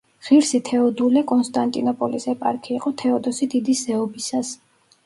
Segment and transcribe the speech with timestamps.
[0.27, 4.57] ღირსი თეოდულე კონსტანტინოპოლის ეპარქი იყო თეოდოსი დიდის ზეობისას.